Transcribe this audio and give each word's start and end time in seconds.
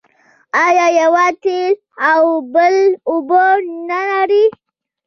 آیا 0.65 0.87
یوه 0.99 1.25
تېل 1.43 1.73
او 2.09 2.23
بل 2.53 2.75
اوبه 3.09 3.43
نلري؟ 3.87 4.43